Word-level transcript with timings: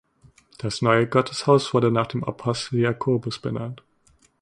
Das 0.57 0.81
neue 0.81 1.05
Gotteshaus 1.05 1.75
wurde 1.75 1.91
nach 1.91 2.07
dem 2.07 2.23
Apostel 2.23 2.79
Jakobus 2.79 3.37
benannt. 3.37 3.83